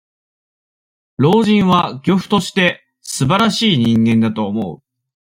[1.17, 4.81] 老人は、漁夫として、すばらしい人間だと思う。